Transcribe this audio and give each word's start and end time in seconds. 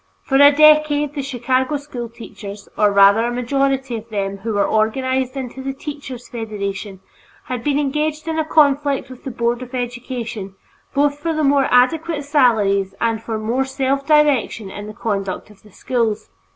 For 0.23 0.37
a 0.37 0.51
decade 0.51 1.13
the 1.13 1.21
Chicago 1.21 1.77
school 1.77 2.09
teachers, 2.09 2.67
or 2.75 2.91
rather 2.91 3.23
a 3.27 3.31
majority 3.31 3.95
of 3.97 4.09
them 4.09 4.37
who 4.39 4.53
were 4.53 4.65
organized 4.65 5.37
into 5.37 5.61
the 5.61 5.73
Teachers' 5.75 6.27
Federation, 6.27 7.01
had 7.43 7.63
been 7.63 7.77
engaged 7.77 8.27
in 8.27 8.39
a 8.39 8.43
conflict 8.43 9.11
with 9.11 9.25
the 9.25 9.29
Board 9.29 9.61
of 9.61 9.75
Education 9.75 10.55
both 10.95 11.19
for 11.19 11.35
more 11.43 11.67
adequate 11.69 12.23
salaries 12.23 12.95
and 12.99 13.21
for 13.21 13.37
more 13.37 13.63
self 13.63 14.07
direction 14.07 14.71
in 14.71 14.87
the 14.87 14.95
conduct 14.95 15.51
of 15.51 15.61
the 15.61 15.71
schools. 15.71 16.31